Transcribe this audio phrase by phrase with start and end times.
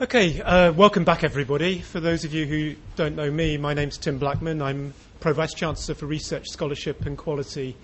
[0.00, 1.80] Okay, uh, welcome back, everybody.
[1.80, 4.62] For those of you who don't know me, my name's Tim Blackman.
[4.62, 7.76] I'm Pro Vice Chancellor for Research, Scholarship and Quality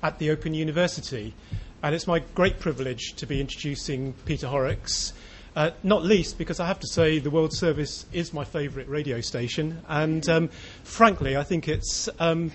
[0.00, 1.34] at the Open University.
[1.82, 5.14] And it's my great privilege to be introducing Peter Horrocks,
[5.56, 9.20] uh, not least because I have to say the World Service is my favourite radio
[9.20, 9.82] station.
[9.88, 10.50] And um,
[10.84, 12.52] frankly, I think it's um,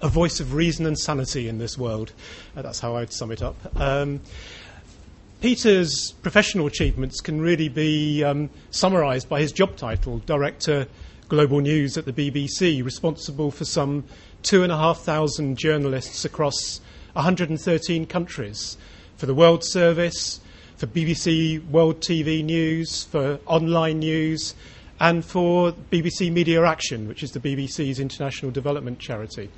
[0.00, 2.12] a voice of reason and sanity in this world.
[2.56, 3.56] Uh, that's how I'd sum it up.
[3.74, 4.20] Um,
[5.40, 10.86] Peter's professional achievements can really be um, summarised by his job title, Director
[11.30, 14.04] Global News at the BBC, responsible for some
[14.42, 16.82] two and a half thousand journalists across
[17.14, 18.76] 113 countries
[19.16, 20.40] for the World Service,
[20.76, 24.54] for BBC World TV News, for online news,
[25.00, 29.48] and for BBC Media Action, which is the BBC's international development charity.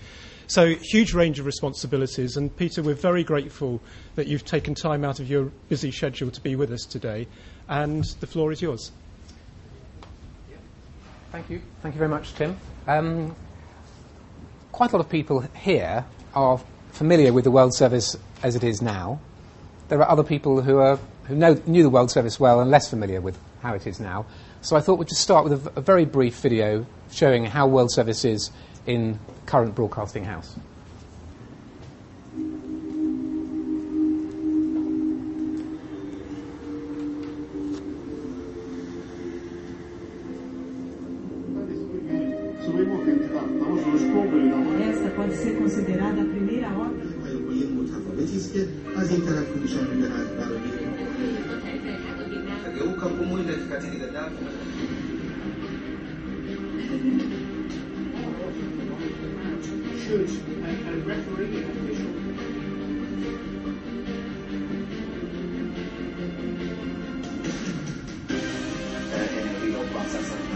[0.53, 2.37] So, huge range of responsibilities.
[2.37, 3.81] And, Peter, we're very grateful
[4.17, 7.27] that you've taken time out of your busy schedule to be with us today.
[7.71, 8.93] And the floor is yours.
[11.31, 11.63] Thank you.
[11.81, 12.55] Thank you very much, Tim.
[12.87, 13.35] Um,
[14.73, 18.83] quite a lot of people here are familiar with the World Service as it is
[18.83, 19.21] now.
[19.89, 22.91] There are other people who, are, who know, knew the World Service well and less
[22.91, 24.27] familiar with how it is now.
[24.61, 28.27] So I thought we'd just start with a, very brief video showing how World Service
[28.27, 28.51] is
[28.87, 30.57] in current broadcasting house.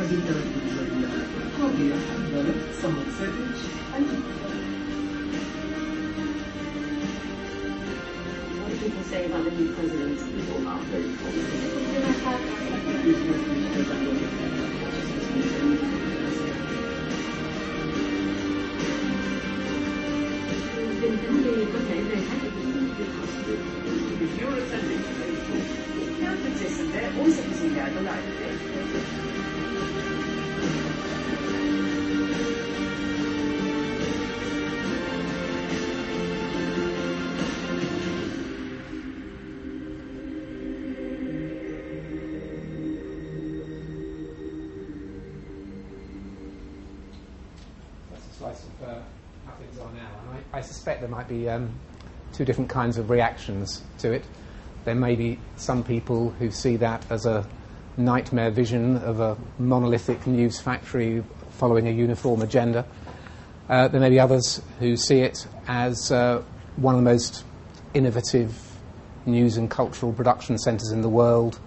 [0.07, 0.13] Sasa.
[0.13, 1.27] Az interaktívus emlőhat.
[1.59, 2.47] Kogi a hátban,
[2.81, 3.57] szabad szerint,
[8.59, 10.19] What do people the new president?
[10.19, 10.61] People
[24.19, 25.67] If you're attending today's talk,
[26.19, 28.36] Theo participant also considered the light
[50.87, 51.69] suspect there might be um,
[52.33, 54.25] two different kinds of reactions to it.
[54.85, 57.45] There may be some people who see that as a
[57.97, 61.25] nightmare vision of a monolithic news factory
[61.59, 62.87] following a uniform agenda.
[63.69, 66.41] Uh, there may be others who see it as uh,
[66.77, 67.43] one of the most
[67.93, 68.57] innovative
[69.27, 71.59] news and cultural production centres in the world,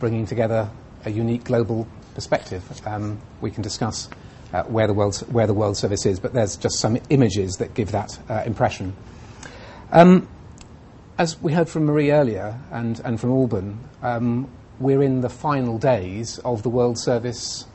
[0.00, 0.68] bringing together
[1.06, 2.62] a unique global perspective.
[2.86, 4.10] Um, we can discuss
[4.52, 7.74] uh, where, the world, where the World Service is, but there's just some images that
[7.74, 8.94] give that uh, impression.
[9.92, 10.28] Um,
[11.18, 15.78] as we heard from Marie earlier and, and from Alban, um, we're in the final
[15.78, 17.66] days of the World Service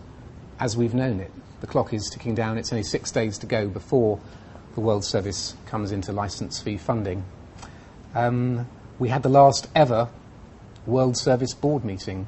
[0.59, 1.31] as we've known it.
[1.62, 2.58] The clock is ticking down.
[2.58, 4.19] It's only six days to go before
[4.74, 7.24] the World Service comes into license fee funding.
[8.14, 8.68] Um,
[9.00, 10.09] we had the last ever
[10.85, 12.28] World Service Board meeting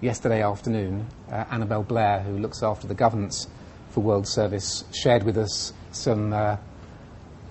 [0.00, 1.06] yesterday afternoon.
[1.30, 3.46] Uh, Annabelle Blair, who looks after the governance
[3.92, 6.56] for World Service, shared with us some uh,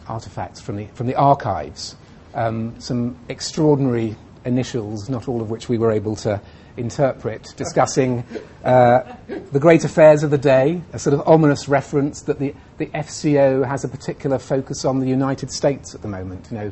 [0.07, 1.95] artifacts from the, from the archives,
[2.33, 6.41] um, some extraordinary initials, not all of which we were able to
[6.77, 8.23] interpret, discussing
[8.63, 9.15] uh,
[9.51, 13.67] the great affairs of the day, a sort of ominous reference that the, the FCO
[13.67, 16.47] has a particular focus on the United States at the moment.
[16.49, 16.71] You know,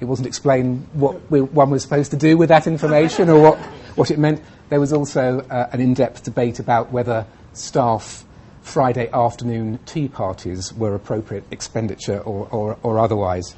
[0.00, 3.58] it wasn't explained what we, one was supposed to do with that information or what,
[3.96, 4.42] what it meant.
[4.68, 8.24] There was also uh, an in-depth debate about whether staff
[8.62, 13.54] Friday afternoon tea parties were appropriate expenditure or, or, or otherwise.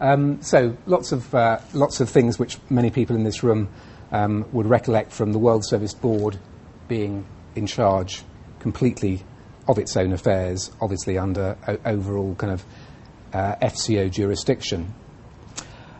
[0.00, 3.68] Um, so lots of, uh, lots of things which many people in this room
[4.12, 6.38] um, would recollect from the World Service Board
[6.88, 8.22] being in charge
[8.60, 9.22] completely
[9.66, 12.64] of its own affairs, obviously under o- overall kind of
[13.32, 14.94] uh, FCO jurisdiction.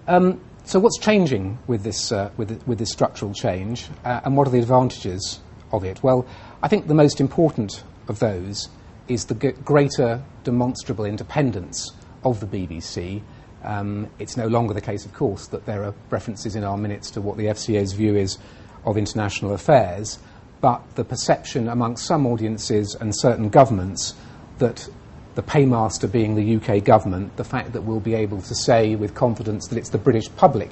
[0.06, 4.46] Um, so what's changing with this, uh, with, with this structural change, uh, and what
[4.46, 5.40] are the advantages
[5.72, 6.02] of it?
[6.02, 6.26] Well,
[6.62, 8.68] I think the most important of those
[9.08, 11.92] is the greater demonstrable independence
[12.24, 13.22] of the BBC.
[13.62, 17.10] Um, it's no longer the case, of course, that there are references in our minutes
[17.12, 18.38] to what the FCO's view is
[18.84, 20.18] of international affairs,
[20.60, 24.14] but the perception amongst some audiences and certain governments
[24.58, 24.88] that
[25.34, 29.14] the paymaster being the UK government, the fact that we'll be able to say with
[29.14, 30.70] confidence that it's the British public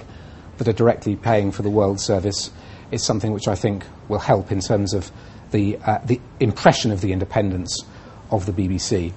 [0.59, 2.51] that are directly paying for the World Service
[2.91, 5.11] is something which I think will help in terms of
[5.53, 7.85] the, uh, the impression of the independence
[8.31, 9.13] of the BBC.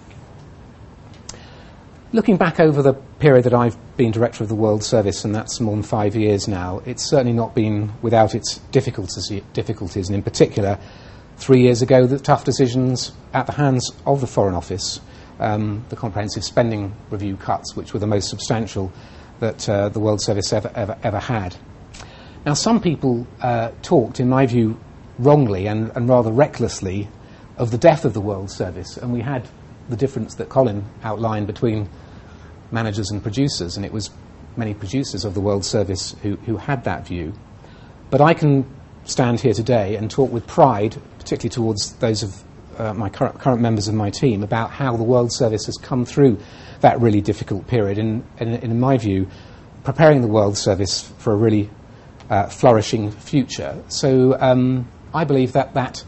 [2.14, 5.60] Looking back over the period that I've been director of the World Service, and that's
[5.60, 10.22] more than five years now, it's certainly not been without its difficulties, difficulties and in
[10.22, 10.80] particular,
[11.38, 15.02] three years ago, the tough decisions at the hands of the Foreign Office,
[15.40, 18.92] um, the comprehensive spending review cuts, which were the most substantial
[19.40, 21.56] that uh, the World Service ever, ever, ever had.
[22.46, 24.80] Now, some people uh, talked, in my view,
[25.18, 27.08] wrongly and, and rather recklessly
[27.58, 29.48] of the death of the World Service, and we had
[29.90, 31.88] the difference that Colin outlined between
[32.72, 34.10] managers and producers, and it was
[34.58, 37.34] many producers of the World Service who, who had that view.
[38.10, 38.66] But I can
[39.06, 42.44] stand here today and talk with pride, particularly towards those of
[42.78, 46.06] uh, my current, current, members of my team, about how the World Service has come
[46.06, 46.38] through
[46.82, 47.98] that really difficult period.
[47.98, 49.28] And, in my view,
[49.84, 51.70] preparing the World Service for a really
[52.30, 53.82] uh, flourishing future.
[53.88, 56.04] So um, I believe that that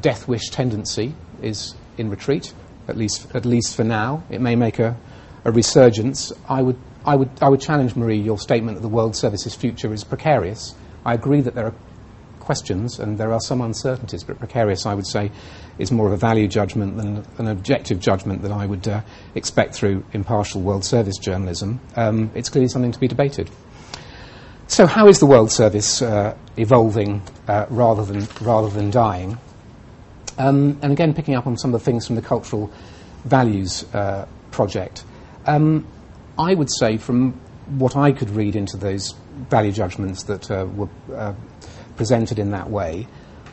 [0.00, 2.54] death wish tendency is in retreat,
[2.86, 4.22] at least, at least for now.
[4.30, 4.96] It may make a,
[5.44, 6.32] a resurgence.
[6.48, 9.92] I would, I, would, I would challenge, Marie, your statement that the World Service's future
[9.92, 10.74] is precarious.
[11.04, 11.74] I agree that there are
[12.38, 15.32] questions and there are some uncertainties, but precarious, I would say,
[15.78, 19.00] is more of a value judgment than an objective judgment that I would uh,
[19.34, 21.80] expect through impartial World Service journalism.
[21.96, 23.50] Um, it's clearly something to be debated.
[24.72, 29.36] So, how is the World Service uh, evolving uh, rather, than, rather than dying?
[30.38, 32.72] Um, and again, picking up on some of the things from the Cultural
[33.26, 35.04] Values uh, Project,
[35.44, 35.86] um,
[36.38, 37.32] I would say, from
[37.66, 39.14] what I could read into those
[39.50, 41.34] value judgments that uh, were uh,
[41.96, 43.06] presented in that way,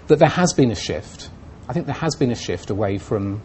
[0.07, 1.30] that there has been a shift.
[1.68, 3.42] I think there has been a shift away from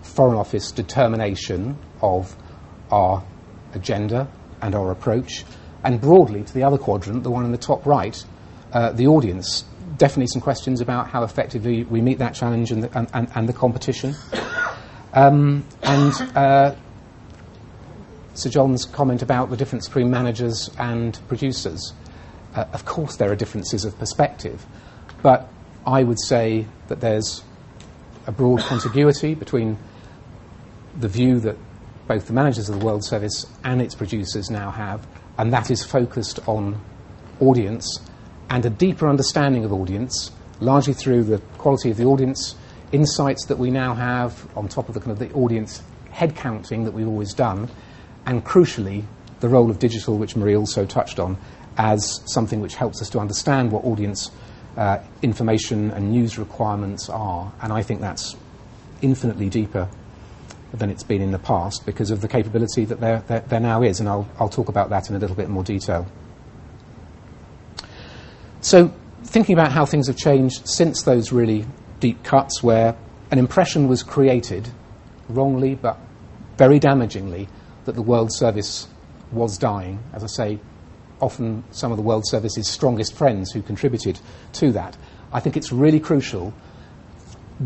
[0.00, 2.34] Foreign Office determination of
[2.90, 3.22] our
[3.74, 4.32] agenda
[4.62, 5.44] and our approach,
[5.84, 8.24] and broadly to the other quadrant, the one in the top right,
[8.72, 9.64] uh, the audience.
[9.96, 13.48] Definitely some questions about how effectively we meet that challenge and the, and, and, and
[13.48, 14.14] the competition.
[15.12, 16.74] Um, and uh,
[18.34, 21.92] Sir John's comment about the difference between managers and producers.
[22.54, 24.64] Uh, of course, there are differences of perspective,
[25.22, 25.48] but
[25.86, 27.42] I would say that there's
[28.26, 29.76] a broad contiguity between
[30.98, 31.56] the view that
[32.06, 35.06] both the managers of the World Service and its producers now have,
[35.38, 36.80] and that is focused on
[37.40, 38.00] audience
[38.50, 40.30] and a deeper understanding of audience,
[40.60, 42.54] largely through the quality of the audience
[42.92, 46.84] insights that we now have on top of the kind of the audience head counting
[46.84, 47.68] that we've always done,
[48.26, 49.04] and crucially,
[49.40, 51.36] the role of digital, which Marie also touched on,
[51.78, 54.30] as something which helps us to understand what audience
[54.76, 57.52] uh, information and news requirements are.
[57.62, 58.36] And I think that's
[59.00, 59.88] infinitely deeper
[60.72, 63.82] than it's been in the past because of the capability that there, there, there now
[63.82, 64.00] is.
[64.00, 66.06] And I'll, I'll talk about that in a little bit more detail.
[68.60, 68.92] So,
[69.24, 71.66] thinking about how things have changed since those really
[72.00, 72.96] deep cuts, where
[73.30, 74.68] an impression was created,
[75.28, 75.98] wrongly but
[76.56, 77.48] very damagingly,
[77.84, 78.88] that the World Service
[79.32, 79.98] was dying.
[80.12, 80.60] As I say,
[81.20, 84.20] often some of the World Service's strongest friends who contributed
[84.54, 84.96] to that.
[85.32, 86.52] I think it's really crucial,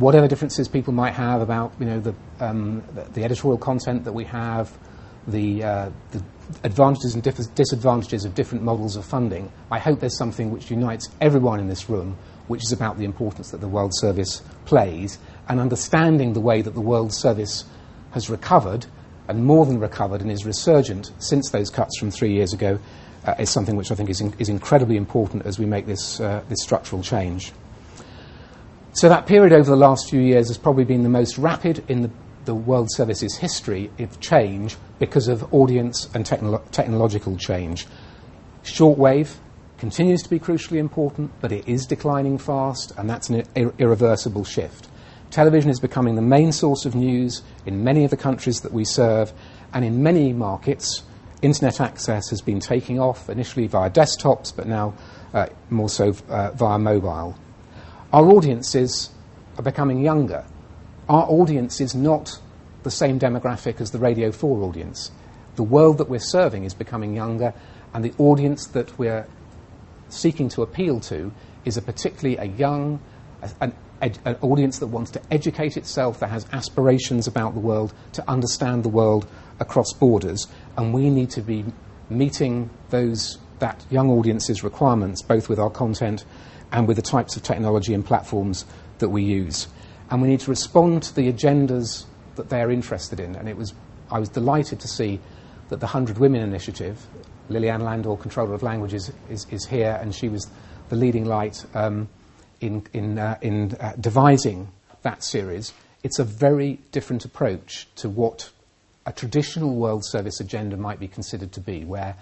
[0.00, 2.82] whatever differences people might have about you know, the, um,
[3.14, 4.76] the, editorial content that we have,
[5.26, 6.22] the, uh, the
[6.64, 7.22] advantages and
[7.54, 11.88] disadvantages of different models of funding, I hope there's something which unites everyone in this
[11.88, 16.62] room, which is about the importance that the World Service plays, and understanding the way
[16.62, 17.64] that the World Service
[18.12, 18.86] has recovered
[19.28, 22.78] and more than recovered and is resurgent since those cuts from three years ago
[23.24, 26.20] uh, is something which I think is, in, is incredibly important as we make this,
[26.20, 27.52] uh, this structural change.
[28.96, 32.00] So that period over the last few years has probably been the most rapid in
[32.00, 32.10] the,
[32.46, 37.86] the World Service's history of change because of audience and technolo- technological change.
[38.64, 39.36] Shortwave
[39.76, 44.44] continues to be crucially important, but it is declining fast, and that's an ir- irreversible
[44.44, 44.88] shift.
[45.30, 48.86] Television is becoming the main source of news in many of the countries that we
[48.86, 49.30] serve,
[49.74, 51.02] and in many markets,
[51.42, 54.94] internet access has been taking off, initially via desktops, but now
[55.34, 57.36] uh, more so uh, via mobile.
[58.12, 59.10] Our audiences
[59.58, 60.44] are becoming younger.
[61.08, 62.40] Our audience is not
[62.82, 65.10] the same demographic as the Radio 4 audience.
[65.56, 67.52] The world that we're serving is becoming younger,
[67.92, 69.26] and the audience that we're
[70.08, 71.32] seeking to appeal to
[71.64, 73.00] is a particularly a young,
[73.60, 78.28] an an audience that wants to educate itself, that has aspirations about the world, to
[78.28, 79.26] understand the world
[79.58, 80.46] across borders,
[80.76, 81.64] and we need to be
[82.10, 86.24] meeting those that young audience's requirements, both with our content
[86.72, 88.64] and with the types of technology and platforms
[88.98, 89.68] that we use.
[90.10, 92.04] And we need to respond to the agendas
[92.36, 93.34] that they're interested in.
[93.36, 93.74] And it was,
[94.10, 95.20] I was delighted to see
[95.68, 97.06] that the 100 Women Initiative,
[97.48, 100.48] Liliane Landor, Controller of Languages, is, is here, and she was
[100.88, 102.08] the leading light um,
[102.60, 104.68] in, in, uh, in uh, devising
[105.02, 105.72] that series.
[106.02, 108.50] It's a very different approach to what
[109.06, 112.16] a traditional World Service agenda might be considered to be, where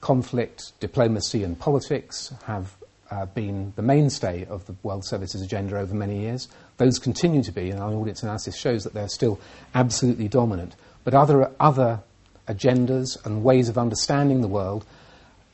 [0.00, 2.76] conflict, diplomacy, and politics have
[3.10, 6.48] uh, been the mainstay of the World Services agenda over many years.
[6.76, 9.40] Those continue to be, and our audience analysis shows that they're still
[9.74, 10.76] absolutely dominant.
[11.04, 12.00] But other, other
[12.46, 14.84] agendas and ways of understanding the world,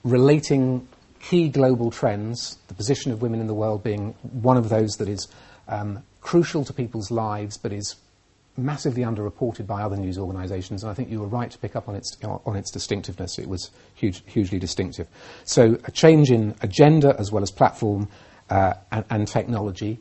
[0.03, 0.87] relating
[1.21, 5.09] key global trends, the position of women in the world being one of those that
[5.09, 5.29] is
[5.69, 7.97] um, crucial to people's lives but is
[8.57, 11.89] massively underreported by other news organisations, and I think you were right to pick up
[11.89, 13.39] on its, on its distinctiveness.
[13.39, 15.09] It was huge, hugely distinctive.
[15.45, 18.09] So, a change in agenda as well as platform
[18.51, 19.99] uh, and, and, technology.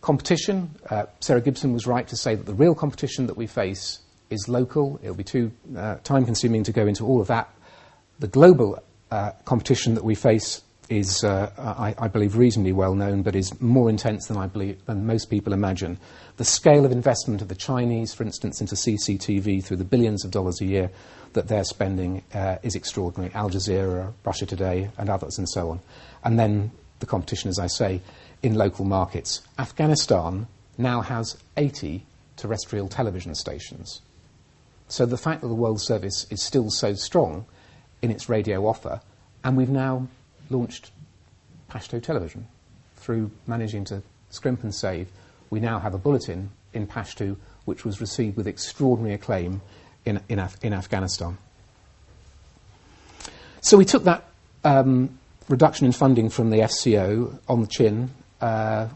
[0.00, 4.00] Competition, uh, Sarah Gibson was right to say that the real competition that we face
[4.30, 4.98] is local.
[5.02, 7.52] It'll be too uh, time consuming to go into all of that.
[8.18, 13.22] The global uh, competition that we face is, uh, I, I, believe, reasonably well known,
[13.22, 15.98] but is more intense than I believe than most people imagine.
[16.36, 20.30] The scale of investment of the Chinese, for instance, into CCTV through the billions of
[20.30, 20.90] dollars a year
[21.32, 23.32] that they're spending uh, is extraordinary.
[23.34, 25.80] Al Jazeera, Russia Today, and others, and so on.
[26.22, 28.00] And then the competition, as I say,
[28.42, 29.42] in local markets.
[29.58, 32.04] Afghanistan now has 80
[32.36, 34.00] terrestrial television stations.
[34.88, 37.46] So the fact that the World Service is still so strong
[38.02, 39.00] in its radio offer,
[39.42, 40.08] and we've now
[40.50, 40.90] launched
[41.70, 42.46] Pashto television
[42.96, 45.08] through managing to scrimp and save.
[45.50, 49.60] We now have a bulletin in Pashto which was received with extraordinary acclaim
[50.04, 51.38] in, in, Af- in Afghanistan.
[53.60, 54.24] So we took that
[54.64, 58.10] um, reduction in funding from the FCO on the chin.
[58.40, 58.88] Uh,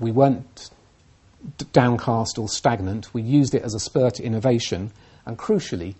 [0.00, 0.70] we weren't
[1.56, 3.14] d- downcast or stagnant.
[3.14, 4.90] We used it as a spur to innovation,
[5.24, 5.94] and crucially,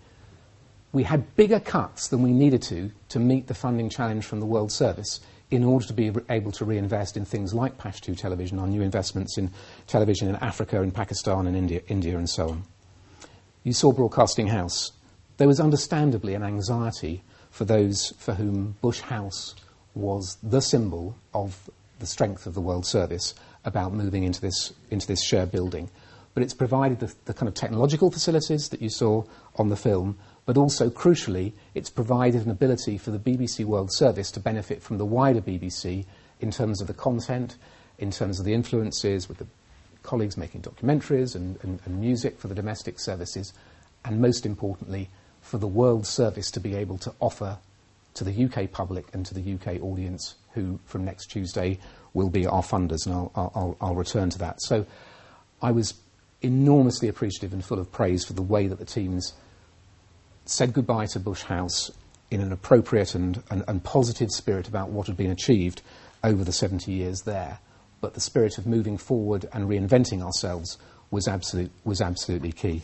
[0.91, 4.45] we had bigger cuts than we needed to to meet the funding challenge from the
[4.45, 5.19] World Service
[5.51, 9.37] in order to be able to reinvest in things like Pashto television, on new investments
[9.37, 9.51] in
[9.87, 12.63] television in Africa, in Pakistan, and India, India, and so on.
[13.63, 14.91] You saw Broadcasting House.
[15.37, 19.55] There was understandably an anxiety for those for whom Bush House
[19.95, 21.69] was the symbol of
[21.99, 23.33] the strength of the World Service
[23.65, 25.89] about moving into this, into this shared building.
[26.33, 29.23] But it's provided the, the kind of technological facilities that you saw
[29.55, 30.17] on the film,
[30.49, 34.97] but also, crucially, it's provided an ability for the BBC World Service to benefit from
[34.97, 36.05] the wider BBC
[36.39, 37.55] in terms of the content,
[37.99, 39.45] in terms of the influences with the
[40.01, 43.53] colleagues making documentaries and, and, and music for the domestic services,
[44.03, 45.07] and most importantly,
[45.39, 47.59] for the World Service to be able to offer
[48.15, 51.77] to the UK public and to the UK audience, who from next Tuesday
[52.15, 54.63] will be our funders, and I'll, I'll, I'll return to that.
[54.63, 54.87] So
[55.61, 55.93] I was
[56.41, 59.33] enormously appreciative and full of praise for the way that the teams
[60.49, 61.91] said goodbye to Bush House
[62.31, 65.81] in an appropriate and, and, and, positive spirit about what had been achieved
[66.23, 67.59] over the 70 years there.
[68.01, 70.77] But the spirit of moving forward and reinventing ourselves
[71.11, 72.81] was, absolute, was absolutely key.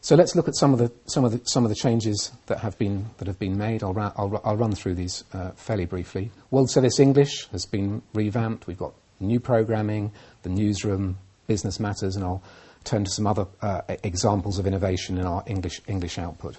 [0.00, 2.60] So let's look at some of the, some of the, some of the changes that
[2.60, 3.82] have been, that have been made.
[3.82, 6.30] I'll, ra- I'll, I'll run through these uh, fairly briefly.
[6.50, 8.66] World Service English has been revamped.
[8.66, 10.12] We've got new programming,
[10.42, 12.42] the newsroom, business matters, and I'll
[12.86, 16.56] turn to some other uh, examples of innovation in our English, English output.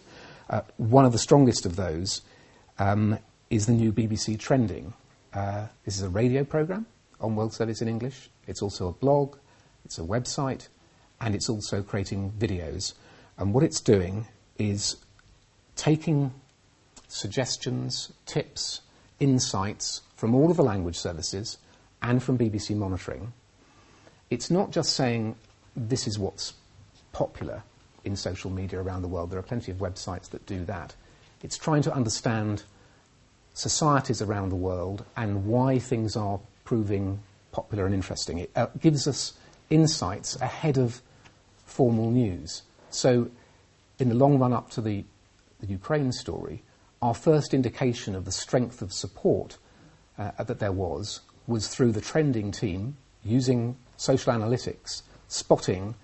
[0.49, 2.21] Uh, one of the strongest of those
[2.79, 3.17] um,
[3.49, 4.93] is the new BBC Trending.
[5.33, 6.85] Uh, this is a radio programme
[7.19, 8.29] on World Service in English.
[8.45, 9.37] It's also a blog,
[9.85, 10.67] it's a website,
[11.19, 12.93] and it's also creating videos.
[13.37, 14.97] And what it's doing is
[15.75, 16.33] taking
[17.07, 18.81] suggestions, tips,
[19.19, 21.57] insights from all of the language services
[22.01, 23.33] and from BBC monitoring.
[24.29, 25.35] It's not just saying,
[25.77, 26.53] this is what's
[27.13, 27.63] popular
[28.03, 29.29] in social media around the world.
[29.29, 30.95] There are plenty of websites that do that.
[31.43, 32.63] It's trying to understand
[33.53, 37.19] societies around the world and why things are proving
[37.51, 38.39] popular and interesting.
[38.39, 39.33] It uh, gives us
[39.69, 41.01] insights ahead of
[41.65, 42.63] formal news.
[42.89, 43.29] So,
[43.99, 45.03] in the long run up to the,
[45.59, 46.63] the Ukraine story,
[47.01, 49.57] our first indication of the strength of support
[50.17, 55.95] uh, that there was was through the trending team using social analytics spotting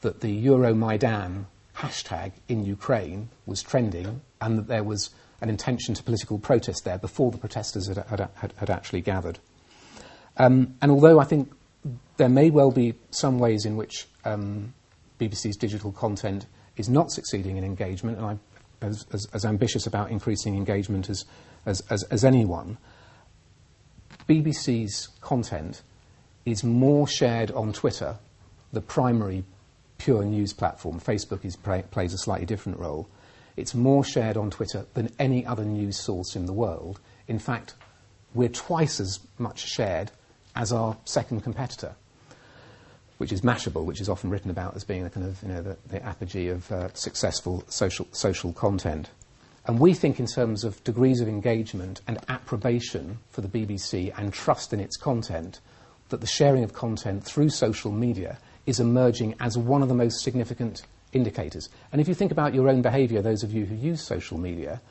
[0.00, 1.44] that the Euromaidan
[1.76, 5.10] hashtag in Ukraine was trending and that there was
[5.40, 9.38] an intention to political protest there before the protesters had, had, had, had actually gathered.
[10.36, 11.52] Um, and although I think
[12.16, 14.74] there may well be some ways in which um,
[15.20, 16.46] BBC's digital content
[16.76, 18.38] is not succeeding in engagement, and I
[18.80, 21.24] as, as, as ambitious about increasing engagement as,
[21.66, 22.78] as, as anyone.
[24.28, 25.82] BBC's content
[26.44, 28.16] is more shared on Twitter,
[28.72, 29.44] the primary
[29.98, 31.00] pure news platform.
[31.00, 33.08] Facebook is, plays a slightly different role.
[33.56, 37.00] It's more shared on Twitter than any other news source in the world.
[37.26, 37.74] In fact,
[38.34, 40.10] we're twice as much shared
[40.54, 41.94] as our second competitor,
[43.18, 45.62] which is Mashable, which is often written about as being the kind of you know
[45.62, 49.10] the, the apogee of uh, successful social social content.
[49.66, 54.32] And we think, in terms of degrees of engagement and approbation for the BBC and
[54.32, 55.60] trust in its content,
[56.08, 60.20] that the sharing of content through social media is emerging as one of the most
[60.20, 60.82] significant
[61.14, 61.70] indicators.
[61.90, 64.82] And if you think about your own behaviour, those of you who use social media,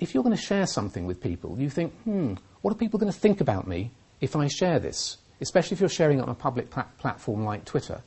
[0.00, 3.12] if you're going to share something with people, you think, hmm, what are people going
[3.12, 5.18] to think about me if I share this?
[5.40, 8.02] Especially if you're sharing on a public pla- platform like Twitter.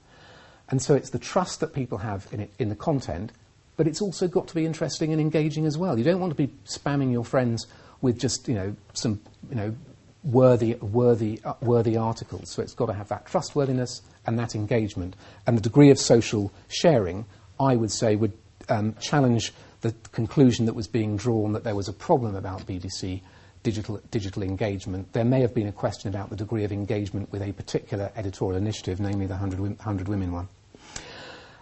[0.68, 3.32] And so it's the trust that people have in, it, in the content,
[3.78, 5.98] but it's also got to be interesting and engaging as well.
[5.98, 7.66] You don't want to be spamming your friends
[8.02, 9.74] with just, you know, some, you know,
[10.26, 12.50] worthy, worthy, uh, worthy articles.
[12.50, 15.16] So it's got to have that trustworthiness and that engagement.
[15.46, 17.26] And the degree of social sharing,
[17.60, 18.34] I would say, would
[18.70, 23.22] um, challenge the conclusion that was being drawn that there was a problem about BBC
[23.64, 25.12] digital, digital engagement.
[25.14, 28.58] There may have been a question about the degree of engagement with a particular editorial
[28.58, 30.48] initiative, namely the 100, 100 Women one.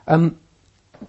[0.08, 0.40] Um,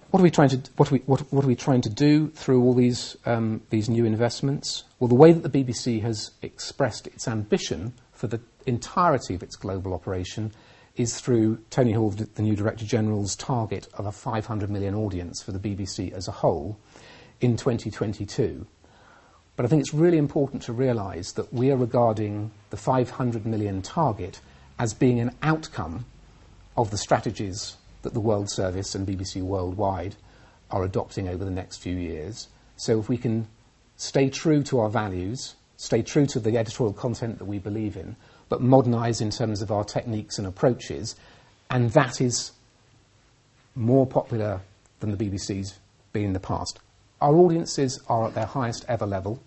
[0.09, 2.29] what are we trying to what are we, what, what are we trying to do
[2.29, 4.85] through all these um, these new investments?
[4.99, 9.55] Well, the way that the BBC has expressed its ambition for the entirety of its
[9.55, 10.51] global operation
[10.95, 15.51] is through Tony Hall, the new Director General's target of a 500 million audience for
[15.51, 16.77] the BBC as a whole
[17.41, 18.67] in 2022.
[19.55, 23.81] But I think it's really important to realise that we are regarding the 500 million
[23.81, 24.39] target
[24.79, 26.05] as being an outcome
[26.77, 30.15] of the strategies that the World Service and BBC Worldwide
[30.69, 32.47] are adopting over the next few years.
[32.77, 33.47] So if we can
[33.95, 38.15] stay true to our values, stay true to the editorial content that we believe in,
[38.49, 41.15] but modernise in terms of our techniques and approaches,
[41.69, 42.51] and that is
[43.75, 44.61] more popular
[44.99, 45.79] than the BBC's
[46.11, 46.79] been in the past.
[47.21, 49.41] Our audiences are at their highest ever level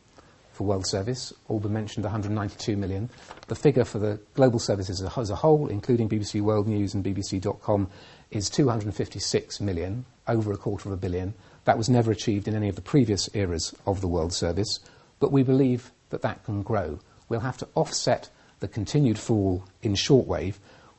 [0.52, 1.32] for World Service.
[1.48, 3.10] Alban mentioned 192 million.
[3.48, 7.88] The figure for the global services as a whole, including BBC World News and BBC.com,
[8.30, 11.34] is 256 million, over a quarter of a billion.
[11.64, 14.80] That was never achieved in any of the previous eras of the World Service,
[15.20, 16.98] but we believe that that can grow.
[17.28, 20.54] We'll have to offset the continued fall in shortwave,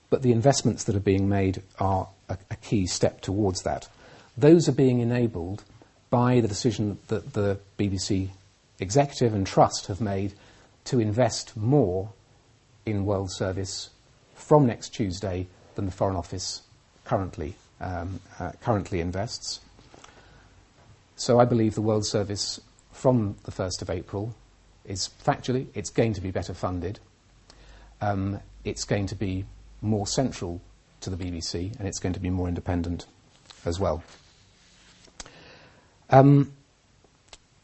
[0.10, 3.88] but the investments that are being made are a, a key step towards that.
[4.38, 5.64] Those are being enabled
[6.10, 8.30] by the decision that the BBC
[8.80, 10.34] executive and trust have made
[10.86, 12.12] to invest more
[12.86, 13.90] in World Service
[14.36, 16.62] from next Tuesday than the Foreign Office
[17.04, 19.60] currently, um, uh, currently invests.
[21.16, 24.36] So I believe the World Service from the 1st of April
[24.86, 27.00] is factually, it's going to be better funded.
[28.02, 29.46] Um, it's going to be
[29.82, 30.62] more central
[31.02, 33.06] to the BBC and it's going to be more independent
[33.66, 34.04] as well.
[36.10, 36.54] Um,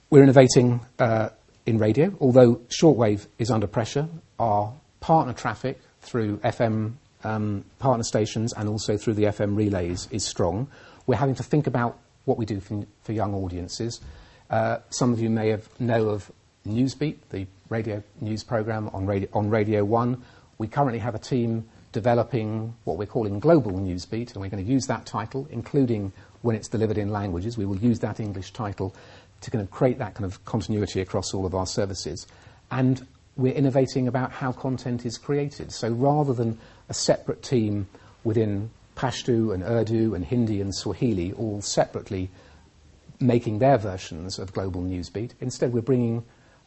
[0.10, 1.30] we're innovating uh,
[1.66, 4.08] in radio, although shortwave is under pressure.
[4.40, 6.94] Our partner traffic through FM
[7.24, 10.68] um, partner stations and also through the FM relays is strong.
[11.08, 14.02] We're having to think about what we do for, for young audiences.
[14.50, 16.32] Uh, some of you may have know of
[16.68, 20.22] Newsbeat, the radio news program on Radio, on radio 1.
[20.58, 24.72] We currently have a team developing what we're calling Global Newsbeat, and we're going to
[24.72, 27.58] use that title, including when it's delivered in languages.
[27.58, 28.96] We will use that English title
[29.42, 32.28] to kind of create that kind of continuity across all of our services.
[32.72, 35.72] And we're innovating about how content is created.
[35.72, 36.58] So rather than
[36.90, 37.88] a separate team
[38.24, 42.30] within Pashto and Urdu and Hindi and Swahili all separately
[43.20, 46.24] making their versions of Global Newsbeat, instead we're bringing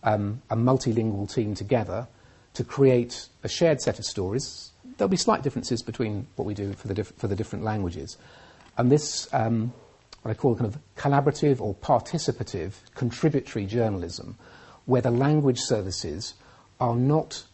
[0.06, 2.06] um, a multilingual team together
[2.54, 4.70] to create a shared set of stories.
[4.96, 8.16] There'll be slight differences between what we do for the, diff- for the different languages.
[8.78, 9.74] And this, um,
[10.22, 14.38] what I call kind of collaborative or participative contributory journalism,
[14.86, 16.34] where the language services
[16.80, 17.44] are not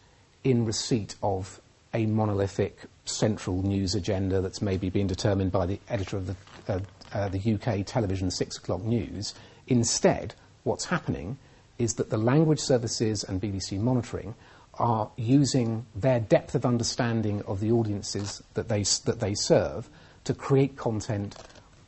[0.43, 1.59] in receipt of
[1.93, 6.35] a monolithic central news agenda that's maybe been determined by the editor of the,
[6.67, 6.79] uh,
[7.13, 9.33] uh, the UK television six o'clock news.
[9.67, 11.37] Instead, what's happening
[11.77, 14.35] is that the language services and BBC monitoring
[14.75, 19.89] are using their depth of understanding of the audiences that they, that they serve
[20.23, 21.35] to create content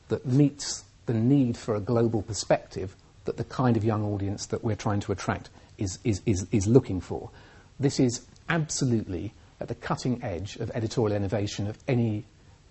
[0.10, 2.95] that meets the need for a global perspective
[3.26, 6.67] that the kind of young audience that we're trying to attract is, is, is, is
[6.67, 7.30] looking for.
[7.80, 12.24] This is absolutely at the cutting edge of editorial innovation of any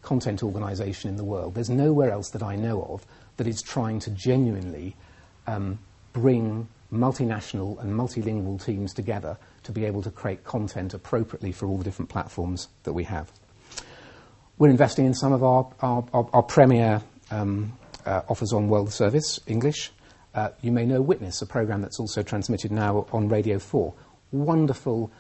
[0.03, 1.55] content organisation in the world.
[1.55, 3.05] There's nowhere else that I know of
[3.37, 4.95] that is trying to genuinely
[5.47, 5.79] um,
[6.13, 11.77] bring multinational and multilingual teams together to be able to create content appropriately for all
[11.77, 13.31] the different platforms that we have.
[14.59, 15.65] We're investing in some of our,
[16.45, 17.77] premier um,
[18.07, 19.91] uh, offers on world service, English.
[20.35, 23.93] Uh, you may know Witness, a program that's also transmitted now on Radio 4.
[24.33, 25.11] Wonderful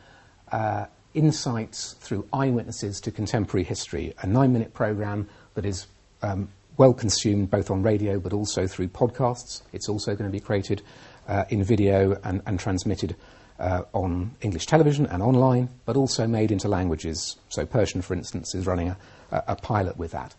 [0.52, 5.86] uh, insights through eyewitnesses to contemporary history, a nine minute program that is
[6.22, 9.62] um, well consumed both on radio but also through podcasts.
[9.72, 10.82] It's also going to be created
[11.28, 13.16] uh, in video and, and transmitted
[13.58, 17.36] uh, on English television and online, but also made into languages.
[17.48, 18.96] So Persian, for instance, is running a,
[19.30, 20.34] a pilot with that.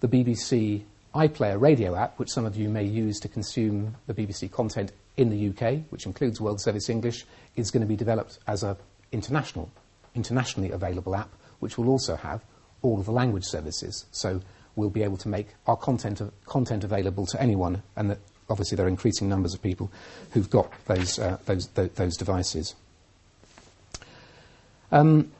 [0.00, 0.82] The BBC
[1.14, 5.28] iPlayer radio app, which some of you may use to consume the BBC content in
[5.28, 8.76] the UK, which includes World Service English, is going to be developed as an
[9.12, 9.70] international,
[10.14, 12.42] internationally available app, which will also have
[12.80, 14.06] all of the language services.
[14.10, 14.40] So
[14.74, 18.18] we'll be able to make our content, content available to anyone, and that
[18.52, 19.90] obviously there are increasing numbers of people
[20.32, 22.74] who've got those, uh, those, th- those devices.
[24.92, 25.32] Um,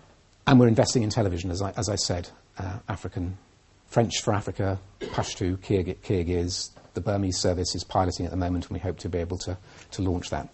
[0.46, 3.36] and we're investing in television, as I, as I said, uh, African,
[3.86, 6.70] French for Africa, Pashto, Kyrgyz.
[6.94, 9.56] The Burmese service is piloting at the moment, and we hope to be able to,
[9.92, 10.48] to launch that.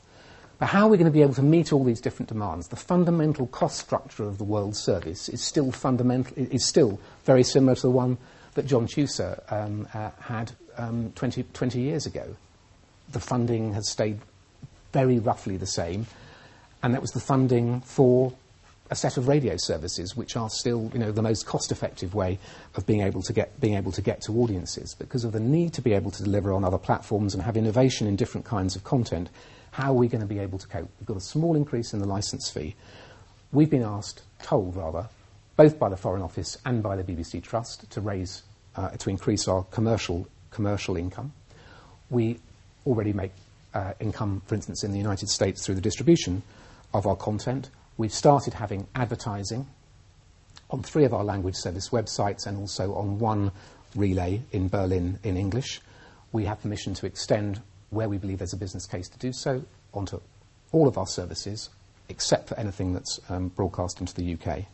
[0.59, 2.69] But how are we going to be able to meet all these different demands?
[2.69, 7.77] The fundamental cost structure of the world service is still fundamental, is still very similar
[7.77, 8.19] to the one
[8.55, 12.37] that John Tusa um, uh, had um, 20, 20 years ago.
[13.13, 14.21] The funding has stayed
[14.93, 16.07] very roughly the same,
[16.83, 18.33] and that was the funding for
[18.91, 22.39] a set of radio services, which are still, you know, the most cost-effective way
[22.75, 24.95] of being able to get being able to get to audiences.
[24.95, 28.07] Because of the need to be able to deliver on other platforms and have innovation
[28.07, 29.29] in different kinds of content,
[29.73, 30.91] how are we going to be able to cope?
[30.99, 32.75] We've got a small increase in the license fee.
[33.53, 35.09] We've been asked, told rather,
[35.57, 38.43] both by the Foreign Office and by the BBC Trust, to raise
[38.77, 41.33] uh, to increase our commercial, commercial income.
[42.11, 42.39] We
[42.89, 43.33] already make
[43.75, 46.43] uh, income, for instance, in the United States through the distribution
[46.95, 47.71] of our content.
[47.97, 49.67] We've started having advertising
[50.71, 53.53] on three of our language service websites and also on one
[53.95, 55.81] relay in Berlin in English.
[56.33, 59.63] We have permission to extend, where we believe there's a business case to do so,
[59.95, 60.21] onto
[60.73, 61.71] all of our services,
[62.09, 64.65] except for anything that's um, broadcast into the UK.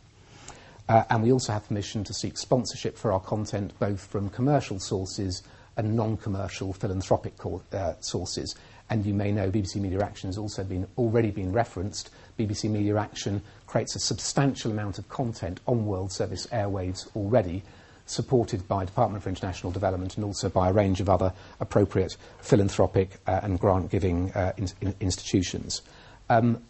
[0.88, 4.78] Uh, and we also have permission to seek sponsorship for our content both from commercial
[4.78, 5.42] sources
[5.76, 7.34] and non-commercial philanthropic
[7.72, 8.54] uh, sources.
[8.90, 12.10] And you may know BBC Media Action has also been already been referenced.
[12.38, 17.62] BBC Media Action creates a substantial amount of content on World Service airwaves already,
[18.06, 23.18] supported by Department for International Development and also by a range of other appropriate philanthropic
[23.26, 25.80] uh, and grant-giving uh, in- in institutions.
[26.28, 26.62] Um,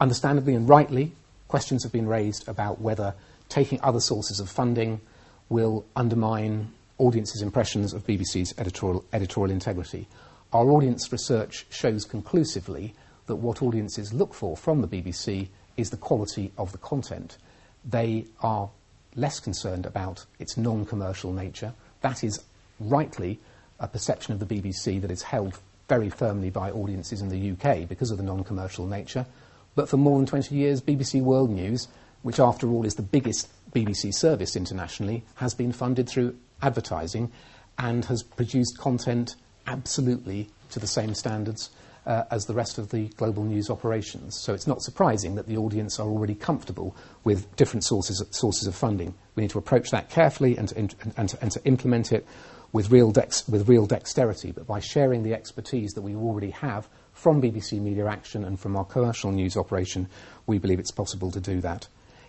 [0.00, 1.12] understandably and rightly,
[1.48, 3.14] questions have been raised about whether
[3.48, 5.00] taking other sources of funding
[5.48, 10.06] will undermine audiences' impressions of BBC's editorial, editorial integrity.
[10.52, 12.94] Our audience research shows conclusively
[13.26, 17.38] that what audiences look for from the BBC is the quality of the content.
[17.84, 18.70] They are
[19.14, 21.72] less concerned about its non commercial nature.
[22.00, 22.42] That is
[22.80, 23.38] rightly
[23.80, 25.58] a perception of the BBC that is held
[25.88, 29.26] very firmly by audiences in the UK because of the non commercial nature.
[29.74, 31.88] But for more than 20 years, BBC World News
[32.22, 37.30] which after all is the biggest BBC service internationally, has been funded through advertising
[37.78, 41.70] and has produced content absolutely to the same standards
[42.06, 44.34] uh, as the rest of the global news operations.
[44.40, 48.74] So it's not surprising that the audience are already comfortable with different sources, sources of
[48.74, 49.14] funding.
[49.34, 50.76] We need to approach that carefully and to,
[51.16, 52.26] and, to, and to implement it
[52.72, 56.88] with real, dex, with real dexterity, but by sharing the expertise that we already have
[57.12, 60.08] from BBC Media Action and from our commercial news operation,
[60.46, 61.88] we believe it's possible to do that.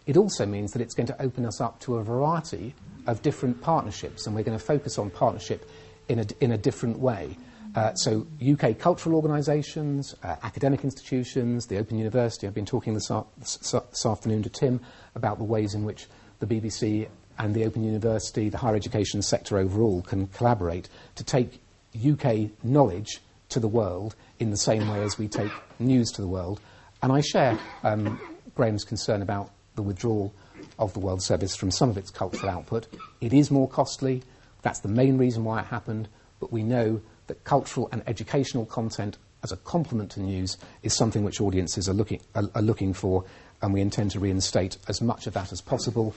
[0.10, 2.74] It also means that it's going to open us up to a variety
[3.06, 5.70] of different partnerships, and we're going to focus on partnership
[6.08, 7.38] in a, in a different way.
[7.76, 12.48] Uh, so, UK cultural organisations, uh, academic institutions, the Open University.
[12.48, 14.82] I've been talking this, this afternoon to Tim
[15.14, 16.08] about the ways in which
[16.40, 21.62] the BBC and the Open University, the higher education sector overall, can collaborate to take
[21.96, 26.28] UK knowledge to the world in the same way as we take news to the
[26.28, 26.60] world.
[27.04, 28.20] And I share um,
[28.56, 30.34] Graham's concern about the withdrawal
[30.78, 32.88] of the World Service from some of its cultural output.
[33.22, 34.24] It is more costly.
[34.62, 36.08] That's the main reason why it happened.
[36.40, 41.24] But we know that cultural and educational content as a complement to news is something
[41.24, 43.24] which audiences are looking, are, are looking for,
[43.62, 46.14] and we intend to reinstate as much of that as possible.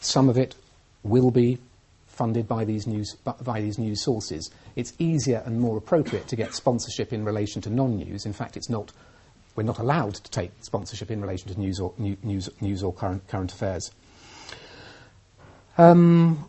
[0.00, 0.54] Some of it
[1.02, 1.58] will be
[2.06, 4.50] funded by these news, by these news sources.
[4.76, 8.26] It's easier and more appropriate to get sponsorship in relation to non-news.
[8.26, 8.92] In fact, it's not
[9.56, 13.26] we're not allowed to take sponsorship in relation to news or, news, news or current,
[13.28, 13.90] current affairs.
[15.78, 16.48] Um,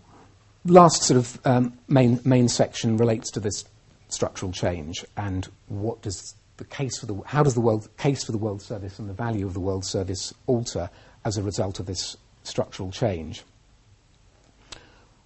[0.66, 3.66] last sort of um, main, main section relates to this
[4.10, 8.34] structural change and what does the case for the how does the world case for
[8.34, 10.90] the world service and the value of the world service alter
[11.24, 13.44] as a result of this structural change?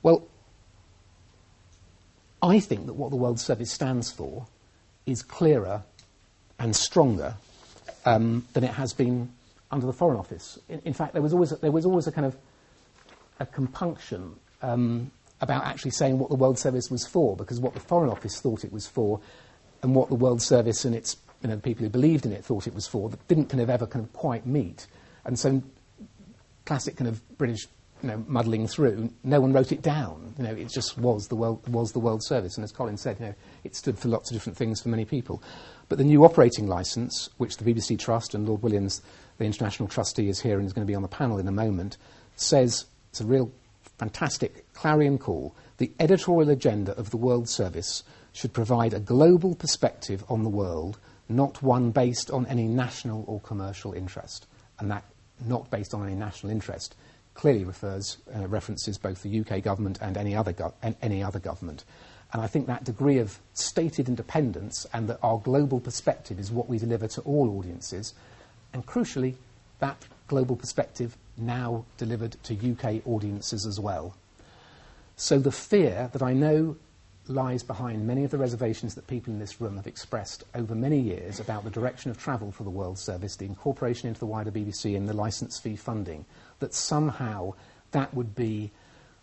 [0.02, 0.28] Well,
[2.42, 4.46] I think that what the World Service stands for
[5.08, 5.84] is clearer
[6.60, 7.38] and stronger
[8.06, 9.32] um, than it has been
[9.72, 10.60] under the Foreign Office.
[10.70, 12.38] In, in fact, there was always a, there was always a kind of
[13.40, 17.80] a compunction um, about actually saying what the World Service was for, because what the
[17.80, 19.20] Foreign Office thought it was for,
[19.82, 22.44] and what the World Service and its you know, the people who believed in it
[22.44, 24.88] thought it was for, that didn't kind of ever kind of quite meet.
[25.26, 25.62] And so,
[26.66, 27.68] classic kind of British
[28.02, 30.34] you know, muddling through, no one wrote it down.
[30.38, 32.56] You know, it just was the world, was the World Service.
[32.56, 35.06] And as Colin said, you know, it stood for lots of different things for many
[35.06, 35.42] people.
[35.88, 39.02] But the new operating licence, which the BBC Trust and Lord Williams,
[39.38, 41.52] the international trustee, is here and is going to be on the panel in a
[41.52, 41.98] moment,
[42.36, 43.52] says it's a real
[43.98, 45.56] fantastic clarion call.
[45.78, 48.04] The editorial agenda of the World Service
[48.34, 53.40] should provide a global perspective on the world, not one based on any national or
[53.40, 54.48] commercial interest.
[54.80, 55.06] And that
[55.46, 56.96] not based on any national interest
[57.36, 61.84] clearly refers, uh, references both the UK government and any other, and any other government.
[62.34, 66.68] And I think that degree of stated independence and that our global perspective is what
[66.68, 68.14] we deliver to all audiences.
[68.74, 69.36] And crucially,
[69.80, 74.16] that global perspective now delivered to UK audiences as well.
[75.16, 76.78] So the fear that I know
[77.28, 81.00] lies behind many of the reservations that people in this room have expressed over many
[81.00, 84.52] years about the direction of travel for the World Service, the incorporation into the wider
[84.52, 86.26] BBC and the licence fee funding,
[86.60, 87.54] that somehow
[87.92, 88.72] that would be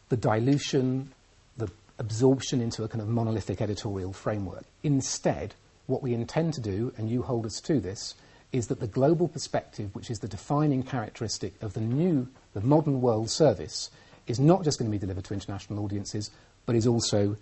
[0.09, 1.13] the dilution,
[1.57, 4.65] the absorption into a kind of monolithic editorial framework.
[4.83, 5.55] Instead,
[5.87, 8.15] what we intend to do, and you hold us to this,
[8.53, 13.01] is that the global perspective, which is the defining characteristic of the new, the modern
[13.01, 13.91] world service,
[14.27, 16.31] is not just going to be delivered to international audiences,
[16.67, 17.37] but is also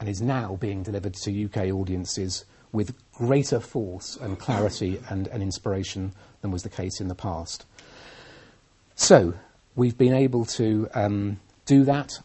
[0.00, 5.42] and is now being delivered to UK audiences with greater force and clarity and, and
[5.42, 7.64] inspiration than was the case in the past.
[9.00, 9.32] So,
[9.76, 12.18] we've been able to um, do that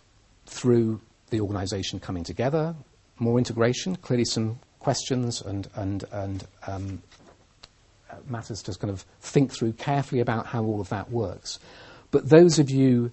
[0.47, 2.73] through the organisation coming together,
[3.19, 7.03] more integration, clearly some questions and, and, and um,
[8.27, 11.59] matters to kind of think through carefully about how all of that works.
[12.09, 13.11] But those of you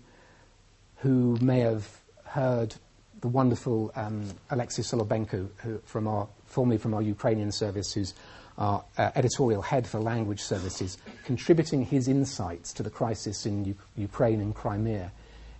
[0.97, 1.87] who may have
[2.25, 2.75] heard
[3.21, 8.15] the wonderful um, Solobenko, who, from our, formerly from our Ukrainian service, who's
[8.61, 13.75] our uh, editorial head for language services, contributing his insights to the crisis in U-
[13.97, 15.11] Ukraine and Crimea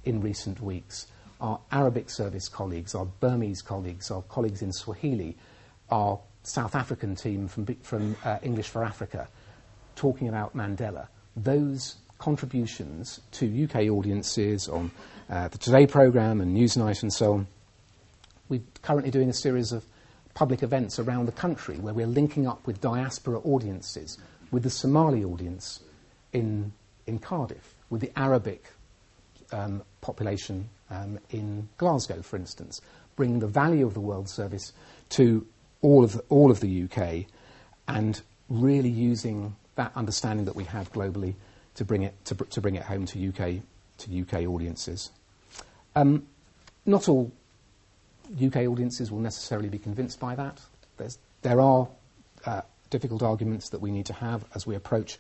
[0.05, 1.07] in recent weeks.
[1.41, 5.37] Our Arabic service colleagues, our Burmese colleagues, our colleagues in Swahili,
[5.91, 9.27] our South African team from, from uh, English for Africa,
[9.97, 11.09] talking about Mandela.
[11.35, 14.91] Those contributions to UK audiences on
[15.31, 17.47] uh, the Today programme and Newsnight and so on.
[18.51, 19.85] We're currently doing a series of
[20.35, 24.19] public events around the country where we're linking up with diaspora audiences,
[24.51, 25.81] with the Somali audience
[26.33, 26.73] in,
[27.07, 28.65] in Cardiff, with the Arabic
[29.53, 32.81] um, population um, in Glasgow, for instance,
[33.17, 34.73] bringing the value of the World Service
[35.11, 35.47] to
[35.83, 37.27] all of the, all of the UK
[37.89, 41.35] and really using that understanding that we have globally
[41.75, 43.63] to bring it, to, to bring it home to UK,
[43.99, 45.11] to UK audiences.
[45.97, 46.27] Um,
[46.87, 47.33] not all
[48.35, 50.61] UK audiences will necessarily be convinced by that.
[50.97, 51.89] There's, there are
[52.45, 55.19] uh, difficult arguments that we need to have as we approach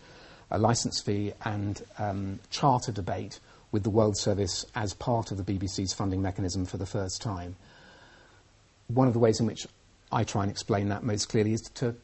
[0.51, 3.41] a license fee and um, charter debate
[3.73, 7.57] with the World Service as part of the BBC's funding mechanism for the first time.
[8.89, 9.67] One of the ways in which
[10.11, 11.95] I try and explain that most clearly is to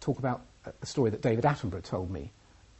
[0.00, 2.30] talk about a story that David Attenborough told me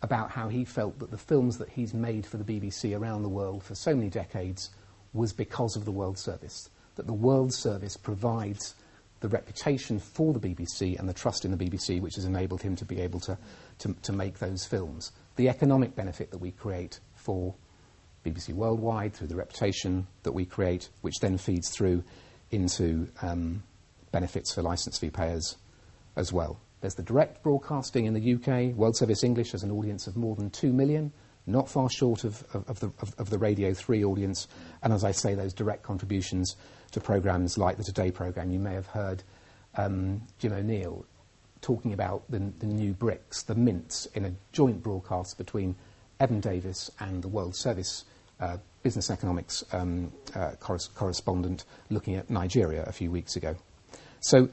[0.02, 3.28] about how he felt that the films that he's made for the BBC around the
[3.28, 4.70] world for so many decades
[5.12, 6.70] was because of the World Service.
[6.96, 8.74] That the World Service provides
[9.20, 12.74] the reputation for the BBC and the trust in the BBC which has enabled him
[12.76, 13.38] to be able to,
[13.79, 15.12] to, to make those films.
[15.37, 17.55] The economic benefit that we create for
[18.24, 22.03] BBC Worldwide through the reputation that we create, which then feeds through
[22.50, 23.62] into um,
[24.12, 25.57] benefits for licence fee payers
[26.16, 26.61] as well.
[26.81, 28.74] There's the direct broadcasting in the UK.
[28.74, 31.12] World Service English has an audience of more than 2 million,
[31.50, 34.48] not far short of, of, of, the, of, the, Radio 3 audience.
[34.82, 36.56] And as I say, those direct contributions
[36.92, 38.50] to programmes like the Today programme.
[38.50, 39.22] You may have heard
[39.76, 41.04] um, Jim O'Neill
[41.60, 45.76] talking about the, the new BRICS, the MINTs, in a joint broadcast between
[46.18, 48.04] Evan Davis and the World Service
[48.40, 53.54] uh, business economics um, uh, correspondent looking at Nigeria a few weeks ago.
[54.20, 54.48] So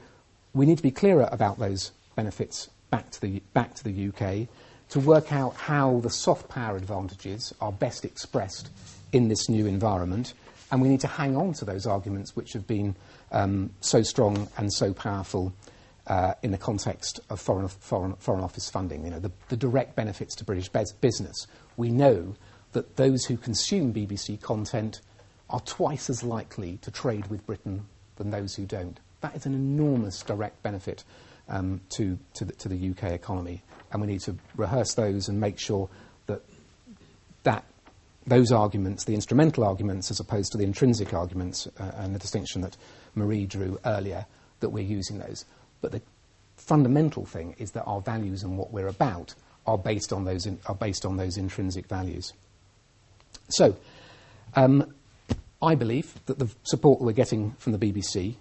[0.52, 4.48] we need to be clearer about those benefits back to the, back to the UK
[4.90, 8.70] to work out how the soft power advantages are best expressed
[9.12, 10.34] in this new environment
[10.70, 12.94] And we need to hang on to those arguments which have been
[13.32, 15.52] um, so strong and so powerful
[16.06, 19.04] uh, in the context of foreign, foreign, foreign office funding.
[19.04, 21.46] You know, the, the direct benefits to British business.
[21.76, 22.34] We know
[22.72, 25.00] that those who consume BBC content
[25.48, 29.00] are twice as likely to trade with Britain than those who don't.
[29.20, 31.04] That is an enormous direct benefit
[31.90, 33.62] to, to, the, UK economy.
[33.90, 35.88] And we need to rehearse those and make sure
[36.26, 37.64] that,
[38.26, 42.60] those arguments, the instrumental arguments, as opposed to the intrinsic arguments, uh, and the distinction
[42.60, 42.76] that
[43.14, 44.26] Marie drew earlier,
[44.60, 45.46] that we're using those.
[45.80, 46.02] But the
[46.56, 49.34] fundamental thing is that our values and what we're about
[49.66, 52.32] are based on those, intrinsic values.
[53.48, 53.76] So,
[54.54, 54.94] um,
[55.60, 58.36] I believe that the support we're getting from the BBC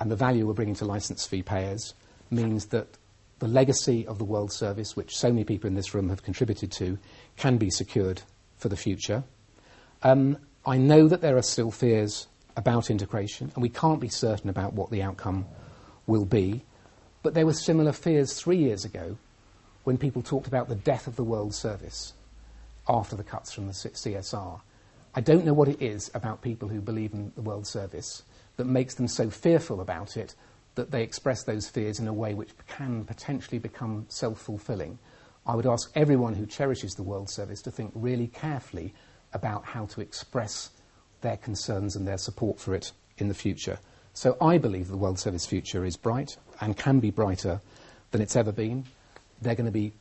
[0.00, 1.94] and the value we're bringing to licence fee payers
[2.32, 2.98] means that
[3.38, 6.70] the legacy of the World Service, which so many people in this room have contributed
[6.72, 6.98] to,
[7.36, 8.22] can be secured
[8.56, 9.24] for the future.
[10.02, 14.48] Um, I know that there are still fears about integration, and we can't be certain
[14.48, 15.46] about what the outcome
[16.06, 16.62] will be.
[17.22, 19.16] But there were similar fears three years ago
[19.84, 22.12] when people talked about the death of the World Service
[22.88, 24.60] after the cuts from the CSR.
[25.14, 28.22] I don't know what it is about people who believe in the World Service
[28.56, 30.34] that makes them so fearful about it
[30.74, 34.98] that they express those fears in a way which can potentially become self fulfilling.
[35.46, 38.94] I would ask everyone who cherishes the World Service to think really carefully
[39.32, 40.70] about how to express
[41.20, 43.78] their concerns and their support for it in the future.
[44.14, 47.60] So I believe the World Service future is bright and can be brighter
[48.10, 48.84] than it's ever been.
[49.40, 49.92] There are going to be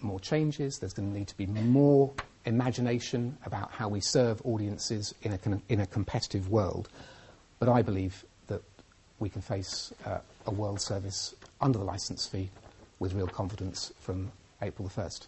[0.00, 2.12] more changes, there's going to need to be more
[2.44, 6.88] imagination about how we serve audiences in a, in a competitive world.
[7.58, 8.24] But I believe
[9.18, 12.50] we can face uh, a world service under the licence fee
[12.98, 14.30] with real confidence from
[14.62, 15.26] April the 1st.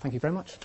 [0.00, 0.56] Thank you very much.